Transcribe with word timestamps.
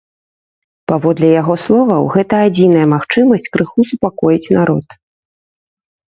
Паводле 0.91 1.27
яго 1.41 1.55
словаў, 1.65 2.03
гэта 2.15 2.39
адзіная 2.47 2.87
магчымасць 2.93 3.51
крыху 3.57 3.85
супакоіць 3.91 4.51
народ. 4.57 4.87